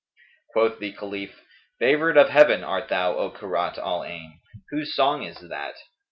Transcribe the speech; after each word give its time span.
Quoth 0.49 0.79
the 0.79 0.93
Caliph, 0.93 1.45
"Favoured 1.77 2.17
of 2.17 2.29
Heaven 2.29 2.63
art 2.63 2.87
thou, 2.89 3.15
O 3.17 3.29
Kurrat 3.29 3.77
al 3.77 3.99
Ayn! 4.01 4.39
Whose 4.71 4.95
song 4.95 5.21
is 5.21 5.37
that?" 5.47 5.75